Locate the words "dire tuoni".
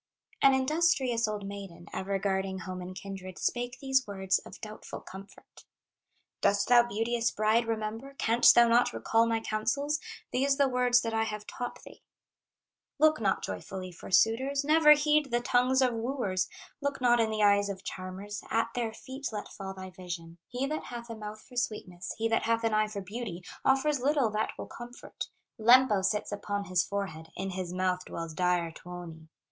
28.33-29.27